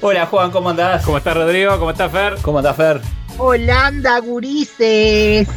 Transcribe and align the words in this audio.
Hola 0.00 0.26
Juan, 0.26 0.52
¿cómo 0.52 0.70
andás? 0.70 1.04
¿Cómo 1.04 1.18
estás 1.18 1.36
Rodrigo? 1.36 1.76
¿Cómo 1.76 1.90
estás 1.90 2.12
Fer? 2.12 2.34
¿Cómo 2.42 2.60
estás 2.60 2.76
Fer? 2.76 3.00
Holanda, 3.36 4.20
gurises. 4.20 5.48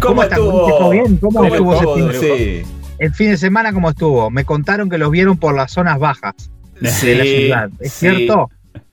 ¿Cómo, 0.00 0.22
estuvo? 0.22 0.68
¿Estuvo 0.68 0.90
bien? 0.90 1.16
¿Cómo, 1.18 1.44
estuvo, 1.44 1.74
estuvo 1.74 2.10
ese 2.10 2.18
fin 2.18 2.64
sí. 2.64 2.76
El 2.98 3.12
fin 3.12 3.30
de 3.30 3.36
semana, 3.36 3.74
¿cómo 3.74 3.90
estuvo? 3.90 4.30
Me 4.30 4.44
contaron 4.44 4.88
que 4.88 4.96
los 4.96 5.10
vieron 5.10 5.36
por 5.36 5.54
las 5.54 5.72
zonas 5.72 5.98
bajas 5.98 6.34
sí, 6.82 7.08
de 7.08 7.14
la 7.14 7.24
ciudad. 7.24 7.70
¿Es 7.80 7.92
sí. 7.92 8.08
cierto? 8.08 8.50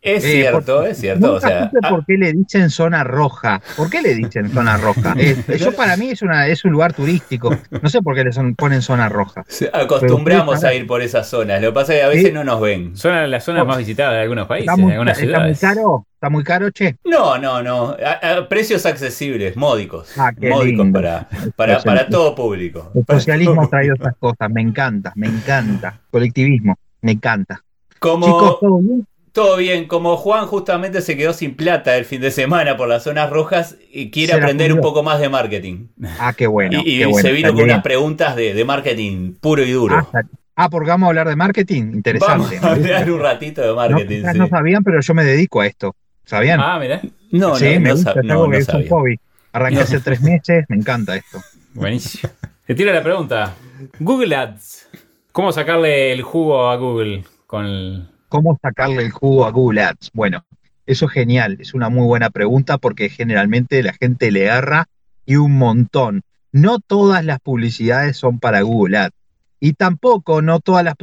Es 0.07 0.23
Eh, 0.23 0.31
cierto, 0.31 0.83
es 0.85 0.97
cierto. 0.99 1.27
O 1.27 1.33
Nunca 1.35 1.47
sea, 1.47 1.69
supe 1.69 1.89
por 1.89 2.05
qué 2.05 2.17
le 2.17 2.33
dicen 2.33 2.69
zona 2.69 3.03
roja. 3.03 3.61
¿Por 3.75 3.89
qué 3.89 4.01
le 4.01 4.15
dicen 4.15 4.49
zona 4.51 4.77
roja? 4.77 5.13
Eh, 5.17 5.35
yo 5.59 5.73
para 5.75 5.97
mí 5.97 6.09
es, 6.11 6.21
una, 6.21 6.47
es 6.47 6.63
un 6.63 6.71
lugar 6.71 6.93
turístico. 6.93 7.55
No 7.81 7.89
sé 7.89 8.01
por 8.01 8.15
qué 8.15 8.23
le 8.23 8.31
son- 8.31 8.55
ponen 8.55 8.81
zona 8.81 9.09
roja. 9.09 9.43
ah, 9.73 9.79
acostumbramos 9.81 10.59
Pero- 10.59 10.67
a 10.69 10.73
ir 10.73 10.87
por 10.87 11.01
esas 11.01 11.27
zonas. 11.27 11.61
Lo 11.61 11.69
que 11.69 11.73
pasa 11.73 11.93
es 11.93 11.99
que 11.99 12.05
a 12.05 12.09
veces 12.09 12.25
Sí. 12.27 12.31
no 12.31 12.43
nos 12.43 12.61
ven. 12.61 12.95
Son 12.95 13.29
las 13.29 13.43
zonas 13.43 13.65
más 13.67 13.77
visitadas 13.77 14.13
de 14.13 14.21
algunos 14.21 14.47
países, 14.47 14.67
Está 14.69 14.77
muy, 14.81 14.91
de 14.91 14.93
algunas 14.93 15.17
está 15.17 15.25
muy 15.25 15.55
ciudades. 15.55 15.59
caro, 15.59 16.05
está 16.13 16.29
muy 16.29 16.43
caro, 16.43 16.71
che. 16.71 16.95
No, 17.03 17.37
no, 17.37 17.61
no. 17.61 17.95
A- 18.03 18.37
a 18.37 18.47
precios 18.49 18.85
accesibles, 18.85 19.55
módicos. 19.57 20.13
Ah, 20.17 20.31
qué 20.39 20.49
módicos 20.49 20.85
lindo. 20.85 20.99
para, 20.99 21.27
para, 21.55 21.79
para 21.81 22.07
todo 22.07 22.33
público. 22.35 22.91
El 22.95 23.05
socialismo 23.05 23.63
ha 23.63 23.69
traído 23.69 23.95
estas 23.95 24.15
cosas. 24.17 24.49
Me 24.49 24.61
encanta, 24.61 25.11
me 25.15 25.27
encanta. 25.27 25.99
Colectivismo, 26.11 26.77
me 27.01 27.11
encanta. 27.13 27.61
Como, 27.99 28.25
Chicos, 28.25 28.59
¿todo 28.61 28.77
bien? 28.79 29.07
Todo 29.37 29.57
bien, 29.57 29.85
como 29.87 30.17
Juan 30.17 30.47
justamente 30.47 30.99
se 31.01 31.15
quedó 31.15 31.31
sin 31.31 31.55
plata 31.55 31.95
el 31.95 32.05
fin 32.05 32.21
de 32.21 32.31
semana 32.31 32.75
por 32.75 32.87
las 32.87 33.03
zonas 33.03 33.29
rojas 33.29 33.77
y 33.93 34.09
quiere 34.09 34.33
Se 34.33 34.39
la 34.39 34.45
aprender 34.45 34.73
un 34.73 34.81
poco 34.81 35.03
más 35.03 35.19
de 35.19 35.29
marketing. 35.29 35.89
Ah, 36.19 36.33
qué 36.35 36.47
bueno. 36.47 36.81
y 36.83 36.95
y 36.95 36.97
qué 36.97 37.05
bueno, 37.05 37.27
se 37.27 37.33
vino 37.33 37.53
con 37.53 37.65
unas 37.65 37.83
preguntas 37.83 38.35
de, 38.35 38.55
de 38.55 38.65
marketing 38.65 39.35
puro 39.39 39.61
y 39.63 39.69
duro. 39.69 40.09
Ah, 40.11 40.23
ah, 40.55 40.69
porque 40.71 40.89
vamos 40.89 41.05
a 41.05 41.09
hablar 41.09 41.29
de 41.29 41.35
marketing. 41.35 41.83
Vamos 41.83 41.95
Interesante. 41.97 42.57
a 42.63 42.71
hablar 42.71 43.11
un 43.11 43.19
ratito 43.19 43.61
de 43.61 43.67
No, 43.67 43.75
marketing. 43.75 44.23
sí. 44.31 44.37
no 44.39 44.47
sabían, 44.47 44.83
pero 44.83 44.99
yo 45.01 45.13
me 45.13 45.23
dedico 45.23 45.61
a 45.61 45.67
esto. 45.67 45.95
¿Sabían? 46.25 46.59
Ah, 46.59 46.79
mira. 46.79 46.99
No, 47.29 47.55
sí, 47.57 47.65
no, 47.75 47.79
me 47.81 47.89
no, 47.89 47.95
gusta, 47.95 48.13
sab- 48.15 48.19
es 48.19 48.25
no, 48.25 48.33
no 48.47 48.79
un 48.79 48.87
hobby. 48.89 49.19
Arranqué 49.53 49.75
No. 49.75 49.81
hace 49.83 49.99
tres 50.03 50.19
meses, 50.21 50.65
me 50.67 50.77
encanta 50.77 51.15
esto. 51.15 51.43
Buenísimo. 51.75 52.33
Te 52.65 52.73
tiro 52.73 52.91
la 52.91 53.03
pregunta. 53.03 53.53
Google 53.99 54.35
Ads. 54.35 54.89
¿Cómo 55.31 55.51
sacarle 55.51 56.11
el 56.11 56.23
jugo 56.23 56.69
a 56.71 56.75
Google 56.77 57.23
con 57.45 57.65
el... 57.67 58.07
¿Cómo 58.29 58.59
sacarle 58.61 59.03
el 59.03 59.11
jugo 59.11 59.45
a 59.45 59.51
Google 59.51 59.83
Ads? 59.83 60.11
Bueno, 60.13 60.45
eso 60.85 61.05
es 61.05 61.11
genial, 61.11 61.57
es 61.59 61.73
una 61.73 61.89
muy 61.89 62.05
buena 62.05 62.29
pregunta 62.29 62.77
porque 62.77 63.09
generalmente 63.09 63.81
la 63.83 63.93
gente 63.93 64.31
le 64.31 64.45
erra 64.45 64.87
y 65.25 65.37
un 65.37 65.57
montón. 65.57 66.23
No 66.51 66.79
todas 66.79 67.23
las 67.23 67.39
publicidades 67.39 68.17
son 68.17 68.39
para 68.39 68.61
Google 68.61 68.97
Ads 68.97 69.15
y 69.59 69.73
tampoco 69.73 70.41
no 70.41 70.59
todas 70.59 70.83
las 70.83 70.95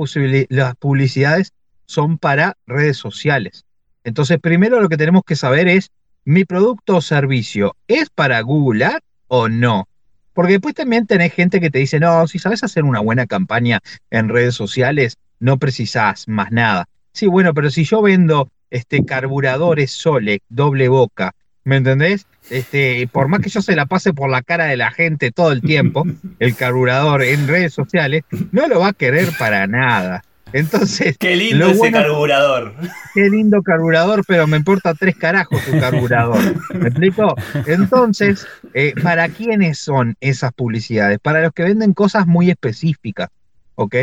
publicidades 0.78 1.52
son 1.86 2.18
para 2.18 2.56
redes 2.66 2.98
sociales. 2.98 3.64
Entonces, 4.04 4.38
primero 4.38 4.80
lo 4.80 4.88
que 4.88 4.96
tenemos 4.96 5.22
que 5.24 5.36
saber 5.36 5.66
es, 5.66 5.90
¿mi 6.24 6.44
producto 6.44 6.96
o 6.96 7.00
servicio 7.00 7.74
es 7.88 8.10
para 8.10 8.40
Google 8.42 8.84
Ads 8.84 9.04
o 9.28 9.48
no? 9.48 9.88
Porque 10.34 10.52
después 10.52 10.74
también 10.74 11.06
tenés 11.06 11.32
gente 11.32 11.60
que 11.60 11.70
te 11.70 11.78
dice, 11.78 12.00
no, 12.00 12.26
si 12.26 12.38
sabes 12.38 12.64
hacer 12.64 12.84
una 12.84 13.00
buena 13.00 13.26
campaña 13.26 13.80
en 14.10 14.28
redes 14.28 14.54
sociales, 14.54 15.16
no 15.40 15.58
precisás 15.58 16.28
más 16.28 16.52
nada. 16.52 16.86
Sí, 17.14 17.26
bueno, 17.28 17.54
pero 17.54 17.70
si 17.70 17.84
yo 17.84 18.02
vendo 18.02 18.50
este 18.70 19.04
carburadores 19.04 19.92
Solex, 19.92 20.44
doble 20.48 20.88
boca, 20.88 21.32
¿me 21.62 21.76
entendés? 21.76 22.26
Este, 22.50 23.08
por 23.10 23.28
más 23.28 23.40
que 23.40 23.48
yo 23.48 23.62
se 23.62 23.76
la 23.76 23.86
pase 23.86 24.12
por 24.12 24.28
la 24.28 24.42
cara 24.42 24.64
de 24.66 24.76
la 24.76 24.90
gente 24.90 25.30
todo 25.30 25.52
el 25.52 25.62
tiempo, 25.62 26.04
el 26.40 26.56
carburador 26.56 27.22
en 27.22 27.46
redes 27.48 27.72
sociales, 27.72 28.24
no 28.52 28.66
lo 28.66 28.80
va 28.80 28.88
a 28.88 28.92
querer 28.92 29.28
para 29.38 29.66
nada. 29.68 30.24
Entonces, 30.52 31.16
Qué 31.18 31.34
lindo 31.36 31.66
ese 31.66 31.78
bueno- 31.78 31.98
carburador. 32.02 32.74
qué 33.14 33.30
lindo 33.30 33.62
carburador, 33.62 34.24
pero 34.26 34.46
me 34.46 34.56
importa 34.56 34.94
tres 34.94 35.16
carajos 35.16 35.64
tu 35.64 35.78
carburador. 35.80 36.40
¿Me 36.74 36.88
explico? 36.88 37.34
Entonces, 37.66 38.46
eh, 38.72 38.92
¿para 39.02 39.28
quiénes 39.28 39.78
son 39.78 40.16
esas 40.20 40.52
publicidades? 40.52 41.18
Para 41.20 41.42
los 41.42 41.52
que 41.52 41.62
venden 41.64 41.92
cosas 41.92 42.26
muy 42.26 42.50
específicas, 42.50 43.28
¿ok? 43.76 43.94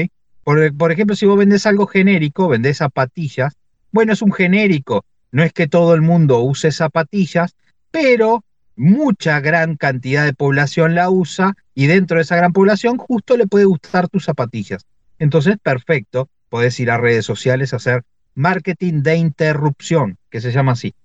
Por, 0.44 0.92
ejemplo, 0.92 1.16
si 1.16 1.26
vos 1.26 1.38
vendés 1.38 1.66
algo 1.66 1.86
genérico, 1.86 2.48
vendés 2.48 2.78
zapatillas, 2.78 3.56
bueno, 3.92 4.14
es 4.14 4.22
un 4.22 4.32
genérico, 4.32 5.06
no 5.32 5.44
es 5.44 5.54
que 5.54 5.68
todo 5.68 5.94
el 5.94 6.02
mundo 6.02 6.40
use 6.40 6.72
zapatillas, 6.72 7.56
pero 7.92 8.44
mucha 8.76 9.40
gran 9.40 9.76
cantidad 9.76 10.26
de 10.26 10.34
población 10.34 10.96
la 10.96 11.10
usa 11.10 11.54
y 11.76 11.88
dentro 11.88 12.18
de 12.18 12.24
esa 12.24 12.36
gran 12.36 12.54
población 12.54 12.98
justo 12.98 13.38
le 13.38 13.48
puede 13.48 13.66
gustar 13.66 14.08
tus 14.08 14.26
zapatillas. 14.26 14.86
Entonces, 15.20 15.58
perfecto, 15.62 16.30
podés 16.50 16.80
ir 16.80 16.90
a 16.90 16.98
redes 16.98 17.26
sociales 17.26 17.74
a 17.74 17.78
hacer 17.78 18.04
marketing 18.34 19.04
de 19.04 19.18
interrupción, 19.18 20.18
que 20.30 20.42
se 20.42 20.52
llama 20.52 20.72
así. 20.72 20.96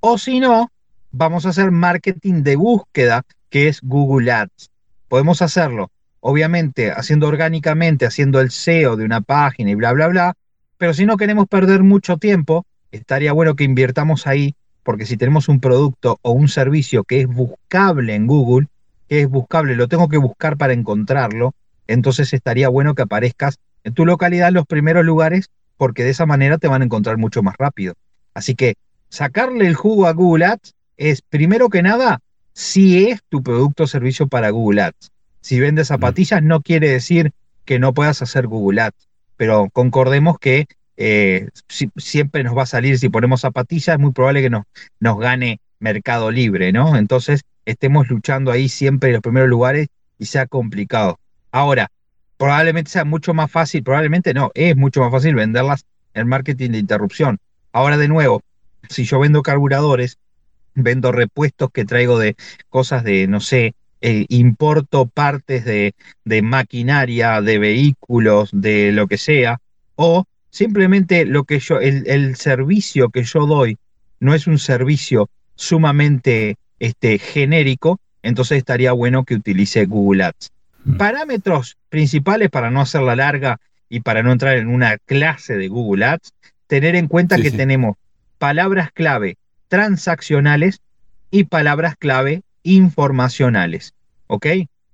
O 0.00 0.18
si 0.18 0.38
no, 0.38 0.70
vamos 1.10 1.46
a 1.46 1.48
hacer 1.48 1.70
marketing 1.70 2.42
de 2.42 2.56
búsqueda, 2.56 3.24
que 3.50 3.68
es 3.68 3.80
Google 3.82 4.30
Ads. 4.30 4.70
Podemos 5.08 5.42
hacerlo, 5.42 5.90
obviamente, 6.26 6.90
haciendo 6.90 7.28
orgánicamente, 7.28 8.06
haciendo 8.06 8.40
el 8.40 8.50
SEO 8.50 8.96
de 8.96 9.04
una 9.04 9.20
página 9.20 9.70
y 9.70 9.74
bla, 9.74 9.92
bla, 9.92 10.08
bla. 10.08 10.34
Pero 10.78 10.94
si 10.94 11.04
no 11.04 11.18
queremos 11.18 11.46
perder 11.48 11.82
mucho 11.82 12.16
tiempo, 12.16 12.64
estaría 12.92 13.34
bueno 13.34 13.56
que 13.56 13.64
invirtamos 13.64 14.26
ahí, 14.26 14.54
porque 14.82 15.04
si 15.04 15.18
tenemos 15.18 15.50
un 15.50 15.60
producto 15.60 16.18
o 16.22 16.32
un 16.32 16.48
servicio 16.48 17.04
que 17.04 17.20
es 17.20 17.26
buscable 17.26 18.14
en 18.14 18.26
Google, 18.26 18.68
que 19.06 19.20
es 19.20 19.28
buscable, 19.28 19.76
lo 19.76 19.86
tengo 19.86 20.08
que 20.08 20.16
buscar 20.16 20.56
para 20.56 20.72
encontrarlo, 20.72 21.54
entonces 21.88 22.32
estaría 22.32 22.70
bueno 22.70 22.94
que 22.94 23.02
aparezcas 23.02 23.58
en 23.84 23.92
tu 23.92 24.06
localidad 24.06 24.48
en 24.48 24.54
los 24.54 24.66
primeros 24.66 25.04
lugares 25.04 25.50
porque 25.76 26.04
de 26.04 26.10
esa 26.10 26.24
manera 26.24 26.56
te 26.56 26.68
van 26.68 26.80
a 26.80 26.86
encontrar 26.86 27.18
mucho 27.18 27.42
más 27.42 27.56
rápido. 27.58 27.92
Así 28.32 28.54
que 28.54 28.76
sacarle 29.10 29.66
el 29.66 29.74
jugo 29.74 30.06
a 30.06 30.14
Google 30.14 30.46
Ads 30.46 30.74
es, 30.96 31.20
primero 31.20 31.68
que 31.68 31.82
nada, 31.82 32.20
si 32.54 33.10
es 33.10 33.20
tu 33.28 33.42
producto 33.42 33.82
o 33.82 33.86
servicio 33.86 34.26
para 34.26 34.48
Google 34.48 34.80
Ads. 34.80 35.10
Si 35.44 35.60
vendes 35.60 35.88
zapatillas 35.88 36.42
no 36.42 36.62
quiere 36.62 36.88
decir 36.88 37.32
que 37.66 37.78
no 37.78 37.92
puedas 37.92 38.22
hacer 38.22 38.46
Google 38.46 38.80
Ads, 38.80 39.08
pero 39.36 39.68
concordemos 39.74 40.38
que 40.38 40.64
eh, 40.96 41.48
si- 41.68 41.90
siempre 41.98 42.42
nos 42.44 42.56
va 42.56 42.62
a 42.62 42.66
salir, 42.66 42.98
si 42.98 43.10
ponemos 43.10 43.42
zapatillas, 43.42 43.96
es 43.96 44.00
muy 44.00 44.12
probable 44.12 44.40
que 44.40 44.48
nos, 44.48 44.64
nos 45.00 45.18
gane 45.18 45.60
Mercado 45.80 46.30
Libre, 46.30 46.72
¿no? 46.72 46.96
Entonces 46.96 47.42
estemos 47.66 48.08
luchando 48.08 48.52
ahí 48.52 48.70
siempre 48.70 49.10
en 49.10 49.16
los 49.16 49.22
primeros 49.22 49.50
lugares 49.50 49.88
y 50.18 50.24
sea 50.24 50.46
complicado. 50.46 51.18
Ahora, 51.52 51.90
probablemente 52.38 52.90
sea 52.90 53.04
mucho 53.04 53.34
más 53.34 53.50
fácil, 53.50 53.82
probablemente 53.82 54.32
no, 54.32 54.50
es 54.54 54.74
mucho 54.76 55.02
más 55.02 55.10
fácil 55.12 55.34
venderlas 55.34 55.84
en 56.14 56.26
marketing 56.26 56.70
de 56.70 56.78
interrupción. 56.78 57.38
Ahora 57.70 57.98
de 57.98 58.08
nuevo, 58.08 58.40
si 58.88 59.04
yo 59.04 59.18
vendo 59.18 59.42
carburadores, 59.42 60.16
vendo 60.74 61.12
repuestos 61.12 61.68
que 61.70 61.84
traigo 61.84 62.18
de 62.18 62.34
cosas 62.70 63.04
de, 63.04 63.26
no 63.26 63.40
sé, 63.40 63.74
eh, 64.06 64.26
importo 64.28 65.06
partes 65.06 65.64
de, 65.64 65.94
de 66.26 66.42
maquinaria, 66.42 67.40
de 67.40 67.58
vehículos, 67.58 68.50
de 68.52 68.92
lo 68.92 69.06
que 69.06 69.16
sea, 69.16 69.60
o 69.96 70.24
simplemente 70.50 71.24
lo 71.24 71.44
que 71.44 71.58
yo, 71.58 71.80
el, 71.80 72.06
el 72.06 72.36
servicio 72.36 73.08
que 73.08 73.24
yo 73.24 73.46
doy 73.46 73.78
no 74.20 74.34
es 74.34 74.46
un 74.46 74.58
servicio 74.58 75.30
sumamente 75.54 76.56
este, 76.78 77.18
genérico, 77.18 77.98
entonces 78.22 78.58
estaría 78.58 78.92
bueno 78.92 79.24
que 79.24 79.36
utilice 79.36 79.86
Google 79.86 80.24
Ads. 80.24 80.50
Parámetros 80.98 81.76
principales 81.88 82.50
para 82.50 82.70
no 82.70 82.82
hacerla 82.82 83.16
larga 83.16 83.58
y 83.88 84.00
para 84.00 84.22
no 84.22 84.32
entrar 84.32 84.58
en 84.58 84.68
una 84.68 84.98
clase 84.98 85.56
de 85.56 85.68
Google 85.68 86.04
Ads, 86.04 86.32
tener 86.66 86.94
en 86.94 87.08
cuenta 87.08 87.36
Sí, 87.36 87.42
que 87.42 87.50
sí. 87.50 87.56
tenemos 87.56 87.96
palabras 88.38 88.90
clave 88.92 89.38
transaccionales 89.68 90.80
y 91.30 91.44
palabras 91.44 91.96
clave 91.98 92.42
informacionales. 92.64 93.94
¿Ok? 94.26 94.46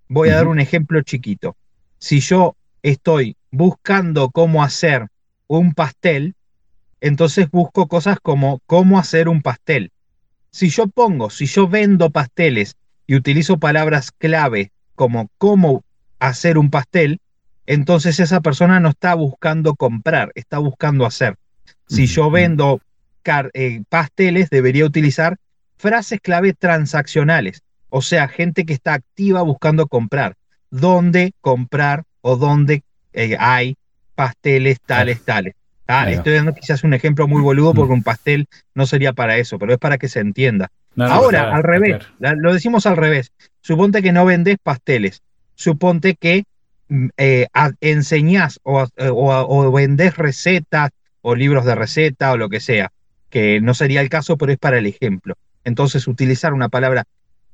Voy 0.08 0.28
a 0.28 0.36
dar 0.36 0.48
un 0.48 0.60
ejemplo 0.60 1.00
chiquito. 1.02 1.56
Si 1.98 2.20
yo 2.20 2.56
estoy 2.82 3.36
buscando 3.50 4.30
cómo 4.30 4.62
hacer 4.62 5.06
un 5.46 5.72
pastel, 5.72 6.34
entonces 7.00 7.50
busco 7.50 7.86
cosas 7.86 8.18
como 8.20 8.60
cómo 8.66 8.98
hacer 8.98 9.28
un 9.28 9.40
pastel. 9.40 9.92
Si 10.50 10.68
yo 10.68 10.88
pongo, 10.88 11.30
si 11.30 11.46
yo 11.46 11.68
vendo 11.68 12.10
pasteles 12.10 12.76
y 13.06 13.14
utilizo 13.14 13.58
palabras 13.58 14.10
clave 14.12 14.72
como 14.94 15.30
cómo 15.38 15.82
hacer 16.18 16.58
un 16.58 16.70
pastel, 16.70 17.20
entonces 17.66 18.18
esa 18.20 18.40
persona 18.40 18.80
no 18.80 18.88
está 18.88 19.14
buscando 19.14 19.74
comprar, 19.76 20.32
está 20.34 20.58
buscando 20.58 21.06
hacer. 21.06 21.36
Si 21.86 22.06
yo 22.06 22.30
vendo 22.30 22.80
car- 23.22 23.50
eh, 23.54 23.82
pasteles, 23.88 24.50
debería 24.50 24.84
utilizar 24.84 25.36
frases 25.80 26.20
clave 26.20 26.52
transaccionales, 26.52 27.62
o 27.88 28.02
sea, 28.02 28.28
gente 28.28 28.64
que 28.66 28.72
está 28.74 28.94
activa 28.94 29.42
buscando 29.42 29.86
comprar. 29.86 30.34
¿Dónde 30.70 31.32
comprar 31.40 32.04
o 32.20 32.36
dónde 32.36 32.82
eh, 33.12 33.36
hay 33.40 33.76
pasteles 34.14 34.78
tales, 34.80 35.24
tales? 35.24 35.54
Ah, 35.88 36.02
Claro. 36.04 36.10
estoy 36.10 36.34
dando 36.34 36.54
quizás 36.54 36.84
un 36.84 36.94
ejemplo 36.94 37.26
muy 37.26 37.42
boludo 37.42 37.74
porque 37.74 37.92
un 37.92 38.04
pastel 38.04 38.46
no 38.74 38.86
sería 38.86 39.12
para 39.12 39.38
eso, 39.38 39.58
pero 39.58 39.72
es 39.72 39.78
para 39.78 39.98
que 39.98 40.08
se 40.08 40.20
entienda. 40.20 40.70
No, 40.94 41.08
no, 41.08 41.14
Ahora, 41.14 41.52
al 41.54 41.62
revés, 41.64 41.96
claro. 41.98 42.04
la- 42.20 42.34
lo 42.34 42.52
decimos 42.52 42.86
al 42.86 42.96
revés. 42.96 43.32
Suponte 43.60 44.00
que 44.02 44.12
no 44.12 44.24
vendés 44.24 44.58
pasteles. 44.62 45.22
Suponte 45.56 46.14
que 46.14 46.44
mm, 46.88 47.08
eh, 47.16 47.46
a- 47.54 47.72
enseñás 47.80 48.60
o, 48.62 48.80
a- 48.80 48.88
o 48.98 49.66
o 49.68 49.72
vendés 49.72 50.16
recetas 50.16 50.90
o 51.22 51.34
libros 51.34 51.64
de 51.64 51.74
receta 51.74 52.32
o 52.32 52.36
lo 52.36 52.48
que 52.48 52.60
sea, 52.60 52.92
que 53.28 53.60
no 53.60 53.74
sería 53.74 54.00
el 54.00 54.08
caso, 54.08 54.36
pero 54.36 54.52
es 54.52 54.58
para 54.58 54.78
el 54.78 54.86
ejemplo. 54.86 55.34
Entonces, 55.64 56.06
utilizar 56.08 56.52
una 56.52 56.68
palabra 56.68 57.04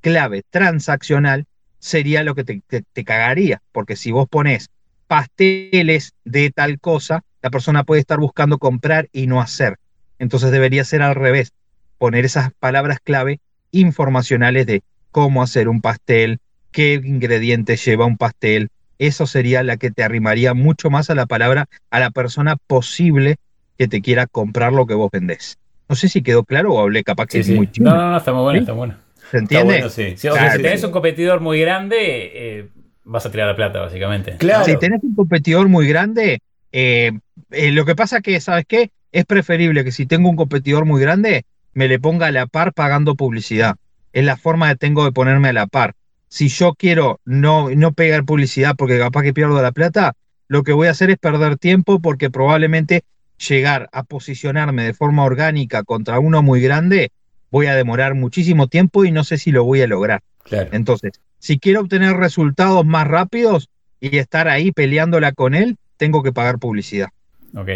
clave 0.00 0.44
transaccional 0.50 1.46
sería 1.78 2.22
lo 2.22 2.34
que 2.34 2.44
te, 2.44 3.04
cagaría, 3.04 3.62
porque 3.72 3.96
si 3.96 4.10
vos 4.10 4.28
pones 4.28 4.70
pasteles 5.06 6.14
de 6.24 6.50
tal 6.50 6.80
cosa, 6.80 7.22
la 7.42 7.50
persona 7.50 7.84
puede 7.84 8.00
estar 8.00 8.18
buscando 8.18 8.58
comprar 8.58 9.08
y 9.12 9.26
no 9.26 9.40
hacer. 9.40 9.78
Entonces 10.18 10.50
debería 10.50 10.84
ser 10.84 11.02
al 11.02 11.14
revés, 11.14 11.52
poner 11.98 12.24
esas 12.24 12.52
palabras 12.58 12.98
clave 13.02 13.40
informacionales 13.70 14.66
de 14.66 14.82
cómo 15.10 15.42
hacer 15.42 15.68
un 15.68 15.80
pastel, 15.80 16.40
qué 16.72 16.94
ingredientes 16.94 17.84
lleva 17.84 18.06
un 18.06 18.16
pastel. 18.16 18.70
Eso 18.98 19.26
sería 19.26 19.62
la 19.62 19.76
que 19.76 19.90
te 19.90 20.02
arrimaría 20.02 20.54
mucho 20.54 20.90
más 20.90 21.10
a 21.10 21.14
la 21.14 21.26
palabra, 21.26 21.68
a 21.90 22.00
la 22.00 22.10
persona 22.10 22.56
posible 22.56 23.36
que 23.78 23.88
te 23.88 24.00
quiera 24.00 24.26
comprar 24.26 24.72
lo 24.72 24.86
que 24.86 24.94
vos 24.94 25.10
vendés. 25.12 25.58
No 25.88 25.96
sé 25.96 26.08
si 26.08 26.22
quedó 26.22 26.44
claro 26.44 26.74
o 26.74 26.80
hablé 26.80 27.04
capaz 27.04 27.26
que 27.26 27.32
Sí, 27.34 27.38
es 27.40 27.46
sí. 27.46 27.54
muy 27.54 27.70
chino. 27.70 27.90
No, 27.90 27.96
no, 27.96 28.10
no, 28.12 28.16
está 28.16 28.32
muy 28.32 28.42
bueno, 28.42 28.58
¿Sí? 28.58 28.62
está 28.62 28.72
bueno. 28.72 28.94
¿Se 29.16 29.24
Está 29.24 29.38
entiende? 29.38 29.64
bueno, 29.74 29.88
sí. 29.88 30.14
Sí, 30.16 30.28
o 30.28 30.34
sea, 30.34 30.52
si 30.52 30.62
tenés 30.62 30.84
un 30.84 30.90
competidor 30.92 31.40
muy 31.40 31.60
grande, 31.60 31.96
eh, 32.00 32.68
vas 33.04 33.26
a 33.26 33.30
tirar 33.30 33.48
la 33.48 33.56
plata, 33.56 33.80
básicamente. 33.80 34.36
Claro. 34.38 34.64
Si 34.64 34.76
tenés 34.78 35.02
un 35.02 35.14
competidor 35.14 35.68
muy 35.68 35.86
grande, 35.88 36.40
eh, 36.72 37.12
eh, 37.50 37.72
lo 37.72 37.84
que 37.84 37.96
pasa 37.96 38.20
que, 38.20 38.40
¿sabes 38.40 38.64
qué? 38.68 38.90
Es 39.12 39.24
preferible 39.24 39.82
que 39.84 39.92
si 39.92 40.06
tengo 40.06 40.28
un 40.28 40.36
competidor 40.36 40.84
muy 40.84 41.00
grande, 41.00 41.44
me 41.72 41.88
le 41.88 41.98
ponga 41.98 42.26
a 42.28 42.32
la 42.32 42.46
par 42.46 42.72
pagando 42.72 43.14
publicidad. 43.16 43.76
Es 44.12 44.24
la 44.24 44.36
forma 44.36 44.68
que 44.70 44.76
tengo 44.76 45.04
de 45.04 45.12
ponerme 45.12 45.48
a 45.48 45.52
la 45.52 45.66
par. 45.66 45.94
Si 46.28 46.48
yo 46.48 46.74
quiero 46.74 47.20
no, 47.24 47.70
no 47.70 47.92
pegar 47.92 48.24
publicidad 48.24 48.74
porque 48.76 48.98
capaz 48.98 49.22
que 49.22 49.32
pierdo 49.34 49.60
la 49.62 49.72
plata, 49.72 50.14
lo 50.48 50.62
que 50.62 50.72
voy 50.72 50.88
a 50.88 50.92
hacer 50.92 51.10
es 51.10 51.18
perder 51.18 51.56
tiempo 51.56 52.00
porque 52.00 52.30
probablemente 52.30 53.02
llegar 53.38 53.88
a 53.92 54.02
posicionarme 54.02 54.84
de 54.84 54.94
forma 54.94 55.24
orgánica 55.24 55.82
contra 55.82 56.18
uno 56.18 56.42
muy 56.42 56.60
grande, 56.60 57.10
voy 57.50 57.66
a 57.66 57.74
demorar 57.74 58.14
muchísimo 58.14 58.68
tiempo 58.68 59.04
y 59.04 59.12
no 59.12 59.24
sé 59.24 59.38
si 59.38 59.52
lo 59.52 59.64
voy 59.64 59.82
a 59.82 59.86
lograr. 59.86 60.22
Claro. 60.42 60.70
Entonces, 60.72 61.20
si 61.38 61.58
quiero 61.58 61.80
obtener 61.80 62.16
resultados 62.16 62.84
más 62.84 63.06
rápidos 63.06 63.68
y 64.00 64.16
estar 64.16 64.48
ahí 64.48 64.72
peleándola 64.72 65.32
con 65.32 65.54
él, 65.54 65.76
tengo 65.96 66.22
que 66.22 66.32
pagar 66.32 66.58
publicidad. 66.58 67.08
Ok. 67.54 67.68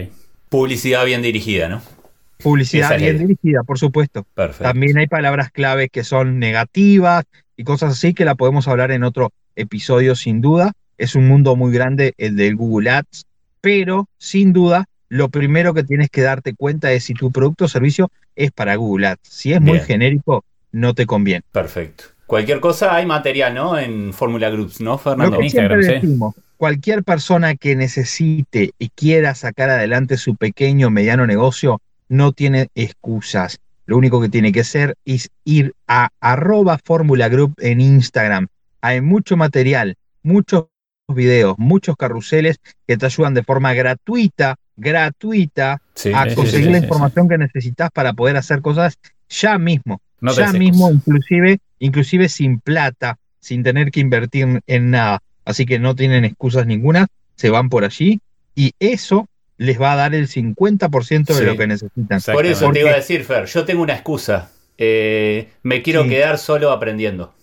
Publicidad 0.49 1.05
bien 1.05 1.23
dirigida, 1.23 1.69
¿no? 1.69 1.83
Publicidad 2.43 2.99
bien 2.99 3.19
dirigida, 3.19 3.63
por 3.63 3.79
supuesto. 3.79 4.27
Perfecto. 4.35 4.65
También 4.65 4.99
hay 4.99 5.07
palabras 5.07 5.51
clave 5.51 5.89
que 5.89 6.05
son 6.05 6.39
negativas 6.39 7.25
y 7.57 7.65
cosas 7.65 7.93
así 7.93 8.15
que 8.15 8.25
la 8.25 8.35
podemos 8.35 8.67
hablar 8.67 8.91
en 8.91 9.05
otro 9.05 9.33
episodio 9.57 10.15
sin 10.15 10.41
duda. 10.41 10.73
Es 10.99 11.15
un 11.15 11.29
mundo 11.29 11.57
muy 11.57 11.73
grande 11.73 12.15
el 12.19 12.37
del 12.37 12.57
Google 12.57 12.91
Ads, 12.91 13.27
pero 13.61 14.09
sin 14.19 14.53
duda 14.53 14.87
lo 15.11 15.29
primero 15.29 15.75
que 15.75 15.85
tienes 15.85 16.09
que 16.09 16.23
darte 16.23 16.55
cuenta 16.55 16.91
es 16.93 17.05
si 17.05 17.15
tu 17.15 17.31
producto 17.31 17.67
o 17.67 17.69
servicio 17.69 18.11
es 18.37 18.53
para 18.53 18.77
Google 18.77 19.09
Ads. 19.09 19.21
Si 19.25 19.53
es 19.53 19.61
muy 19.61 19.75
Bien. 19.75 19.85
genérico, 19.85 20.45
no 20.73 20.95
te 20.95 21.05
conviene. 21.05 21.43
Perfecto. 21.53 22.05
Cualquier 22.27 22.61
cosa 22.61 22.95
hay 22.95 23.07
material, 23.07 23.55
¿no? 23.55 23.77
En 23.77 24.13
Fórmula 24.13 24.49
Groups, 24.51 24.81
¿no, 24.81 24.93
Lo 24.93 24.99
Fernando? 24.99 25.39
que 25.39 25.51
siempre 25.51 25.77
Instagram, 25.77 26.01
sí. 26.01 26.07
decimos, 26.07 26.35
cualquier 26.57 27.03
persona 27.03 27.57
que 27.57 27.75
necesite 27.75 28.71
y 28.79 28.89
quiera 28.91 29.35
sacar 29.35 29.69
adelante 29.69 30.17
su 30.17 30.37
pequeño 30.37 30.87
o 30.87 30.91
mediano 30.91 31.27
negocio 31.27 31.81
no 32.09 32.31
tiene 32.31 32.69
excusas. 32.77 33.59
Lo 33.87 33.97
único 33.97 34.21
que 34.21 34.29
tiene 34.29 34.53
que 34.53 34.61
hacer 34.61 34.95
es 35.05 35.31
ir 35.45 35.75
a 35.89 36.11
arroba 36.21 36.79
Fórmula 36.85 37.29
Group 37.29 37.55
en 37.59 37.81
Instagram. 37.81 38.47
Hay 38.81 39.01
mucho 39.01 39.37
material, 39.37 39.97
muchos 40.23 40.67
videos, 41.09 41.57
muchos 41.59 41.97
carruseles 41.97 42.61
que 42.87 42.97
te 42.97 43.07
ayudan 43.07 43.35
de 43.35 43.43
forma 43.43 43.75
gratuita, 43.75 44.55
gratuita, 44.81 45.81
Sí, 45.95 46.13
a 46.15 46.35
conseguir 46.35 46.67
sí, 46.67 46.73
la 46.73 46.79
sí, 46.79 46.85
información 46.85 47.29
que 47.29 47.39
necesitas 47.39 47.91
para 47.93 48.13
poder 48.15 48.37
hacer 48.37 48.63
cosas 48.63 48.99
ya 49.29 49.59
mismo 49.59 50.01
No 50.21 50.33
ya 50.33 50.53
mismo, 50.53 50.91
inclusive, 50.91 51.59
inclusive 51.79 52.29
sin 52.29 52.59
plata, 52.61 53.19
sin 53.39 53.63
tener 53.63 53.91
que 53.91 54.01
invertir 54.01 54.63
en 54.67 54.91
nada. 54.91 55.23
Así 55.45 55.67
que 55.67 55.79
no 55.79 55.95
tienen 55.95 56.25
excusas 56.25 56.67
ninguna, 56.67 57.07
se 57.37 57.51
van 57.51 57.69
por 57.69 57.85
allí 57.85 58.21
y 58.55 58.73
eso 58.81 59.29
les 59.57 59.81
va 59.81 59.93
a 59.93 59.97
dar 59.97 60.15
el 60.15 60.27
50% 60.29 61.35
de 61.35 61.41
Sí. 61.41 61.45
lo 61.47 61.57
que 61.57 61.67
necesitan. 61.67 62.21
Por 62.33 62.47
eso 62.47 62.65
¿Por 62.67 62.75
te 62.75 62.81
iba 62.81 62.91
a 62.91 62.97
decir, 62.97 63.25
Fer, 63.25 63.45
yo 63.47 63.65
tengo 63.65 63.83
una 63.83 63.95
excusa. 63.95 64.51
Eh, 64.79 65.49
me 65.63 65.83
quiero 65.83 66.05
Sí. 66.05 66.09
quedar 66.11 66.39
solo 66.39 66.71
aprendiendo. 66.71 67.35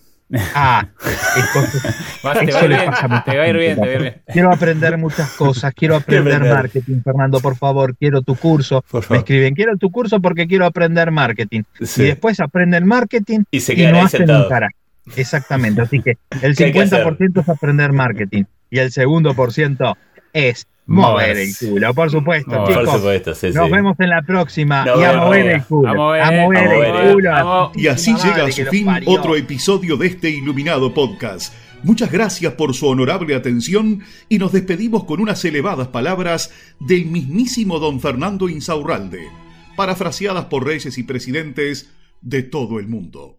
Ah, 0.54 0.86
entonces, 1.38 1.84
Vas, 2.22 2.40
te, 2.40 2.46
Eso 2.46 2.58
va 2.58 2.62
a 2.62 2.66
ir 2.66 2.70
bien, 2.70 2.92
te 3.24 3.38
va 3.38 3.44
a 3.44 3.48
ir 3.48 3.58
bien, 3.58 3.76
te 3.76 3.82
va 3.82 3.88
a 3.88 3.94
ir 3.94 4.02
bien. 4.02 4.22
quiero 4.28 4.54
aprender 4.54 4.98
muchas 4.98 5.32
cosas, 5.32 5.74
quiero 5.74 5.96
aprender 5.96 6.36
aprender. 6.36 6.54
marketing, 6.54 7.02
Fernando, 7.02 7.40
por 7.40 7.56
favor, 7.56 7.96
quiero 7.96 8.22
tu 8.22 8.36
curso. 8.36 8.84
Me 9.10 9.18
escriben, 9.18 9.56
quiero 9.56 9.78
tu 9.78 9.90
curso 9.90 10.20
porque 10.20 10.48
quiero 10.48 10.66
aprender 10.66 11.12
marketing. 11.12 11.64
Sí. 11.82 12.04
Y 12.04 12.06
después 12.08 12.40
aprenden 12.40 12.86
marketing 12.86 13.44
Y 13.52 13.62
se 13.62 13.74
y 13.74 13.78
quedan 13.78 13.94
no 13.94 14.02
hacen 14.02 14.30
un 14.30 14.50
carajo. 14.50 14.76
Exactamente, 15.16 15.82
así 15.82 16.02
que 16.02 16.18
el 16.42 16.56
¿Qué 16.56 16.66
hay 16.66 16.72
que 16.74 16.82
hacer? 16.82 17.06
50% 17.06 17.42
es 17.42 17.50
aprender 17.50 17.94
marketing 17.94 18.44
y 18.70 18.80
el 18.80 18.92
segundo 18.92 19.34
por 19.34 19.54
ciento 19.54 19.98
es 20.34 20.68
mover 20.88 21.38
el 21.38 21.56
culo, 21.58 21.94
por 21.94 22.10
supuesto, 22.10 22.52
Mover. 22.52 22.74
Por 22.74 22.84
chicos. 22.84 22.96
supuesto, 22.98 23.36
sí, 23.36 23.48
Nos 23.52 23.66
sí. 23.68 23.72
vemos 23.72 24.00
en 24.00 24.10
la 24.10 24.22
próxima 24.22 24.86
y 24.86 25.04
a 25.04 25.14
mover 25.18 25.48
el 25.48 25.64
culo. 25.64 25.90
A 25.90 25.94
mover, 25.94 26.22
a 26.22 26.32
mover 26.32 26.58
a 26.58 27.04
el 27.04 27.14
culo. 27.14 27.72
Y 27.76 27.88
así 27.88 28.14
llega 28.16 28.46
a 28.46 28.52
su 28.52 28.66
fin 28.66 28.88
otro 29.06 29.36
episodio 29.36 29.98
de 29.98 30.08
este 30.08 30.30
iluminado 30.30 30.94
podcast. 30.94 31.54
Muchas 31.84 32.12
gracias 32.12 32.54
por 32.54 32.74
su 32.74 32.88
honorable 32.88 33.36
atención 33.36 34.02
y 34.30 34.40
nos 34.40 34.52
despedimos 34.52 35.04
con 35.04 35.20
unas 35.22 35.44
elevadas 35.46 35.90
palabras 35.90 36.52
del 36.80 37.06
mismísimo 37.06 37.78
don 37.80 38.00
Fernando 38.02 38.50
Insaurralde, 38.50 39.28
parafraseadas 39.76 40.46
por 40.46 40.66
reyes 40.66 40.98
y 40.98 41.04
presidentes 41.04 41.92
de 42.22 42.42
todo 42.42 42.80
el 42.80 42.88
mundo. 42.88 43.38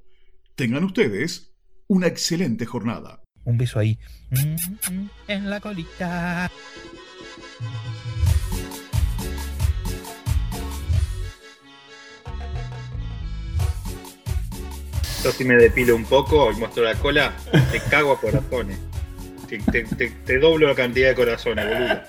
Tengan 0.55 0.85
ustedes 0.85 1.53
una 1.89 2.07
excelente 2.07 2.65
jornada. 2.65 3.23
Un 3.45 3.59
beso 3.59 3.79
ahí. 3.81 3.99
Mm, 4.31 4.93
mm, 4.95 5.09
En 5.27 5.51
la 5.51 5.59
colita. 5.59 6.51
Yo 15.25 15.33
si 15.33 15.45
me 15.45 15.57
depilo 15.57 15.97
un 15.97 16.05
poco 16.05 16.51
y 16.53 16.57
muestro 16.57 16.85
la 16.85 16.95
cola, 16.95 17.33
te 17.73 17.81
cago 17.91 18.13
a 18.13 18.21
corazones. 18.21 18.79
Te, 19.49 19.83
te- 20.25 20.39
doblo 20.39 20.69
la 20.69 20.75
cantidad 20.75 21.09
de 21.09 21.15
corazones, 21.15 21.67
boludo. 21.67 22.01